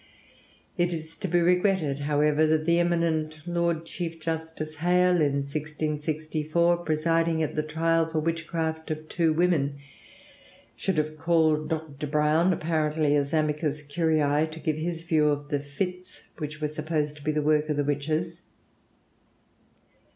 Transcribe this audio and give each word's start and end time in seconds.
It 0.79 0.93
is 0.93 1.15
to 1.17 1.27
be 1.27 1.39
regretted, 1.39 1.99
however, 1.99 2.47
that 2.47 2.65
the 2.65 2.79
eminent 2.79 3.37
Lord 3.45 3.85
Chief 3.85 4.19
Justice 4.19 4.77
Hale 4.77 5.21
in 5.21 5.33
1664, 5.43 6.77
presiding 6.77 7.43
at 7.43 7.53
the 7.53 7.61
trial 7.61 8.07
for 8.09 8.19
witchcraft 8.19 8.89
of 8.89 9.07
two 9.07 9.31
women, 9.31 9.77
should 10.75 10.97
have 10.97 11.19
called 11.19 11.69
Dr. 11.69 12.07
Browne, 12.07 12.51
apparently 12.51 13.15
as 13.15 13.31
amicus 13.31 13.83
curiæ, 13.83 14.49
to 14.49 14.59
give 14.59 14.77
his 14.77 15.03
view 15.03 15.27
of 15.27 15.49
the 15.49 15.59
fits 15.59 16.23
which 16.39 16.59
were 16.59 16.67
supposed 16.67 17.15
to 17.17 17.23
be 17.23 17.31
the 17.31 17.43
work 17.43 17.69
of 17.69 17.77
the 17.77 17.83
witches. 17.83 18.41